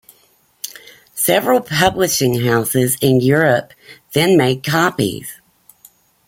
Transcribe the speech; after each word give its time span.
Several 1.13 1.61
publishing 1.61 2.41
houses 2.43 2.97
in 3.01 3.19
Europe 3.21 3.71
then 4.13 4.35
made 4.35 4.63
copies. 4.63 5.39